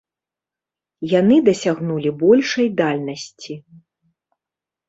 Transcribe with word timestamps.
Яны 1.19 1.35
дасягнулі 1.49 2.09
большай 2.23 2.67
дальнасці. 2.81 3.53